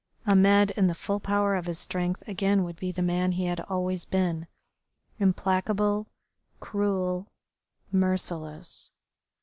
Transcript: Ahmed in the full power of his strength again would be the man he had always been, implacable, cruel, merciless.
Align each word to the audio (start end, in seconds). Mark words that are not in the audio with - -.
Ahmed 0.25 0.71
in 0.71 0.87
the 0.87 0.95
full 0.95 1.19
power 1.19 1.53
of 1.55 1.67
his 1.67 1.77
strength 1.77 2.23
again 2.25 2.63
would 2.63 2.77
be 2.77 2.91
the 2.91 3.03
man 3.03 3.33
he 3.33 3.45
had 3.45 3.59
always 3.59 4.03
been, 4.03 4.47
implacable, 5.19 6.07
cruel, 6.59 7.27
merciless. 7.91 8.93